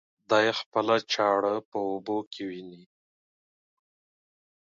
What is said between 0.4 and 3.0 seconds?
خپله چاړه په اوبو کې ويني.